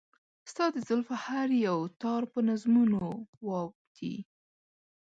[0.51, 3.01] ستا د زلفو هر يو تار په نظمونو
[3.43, 4.15] و اوبدي.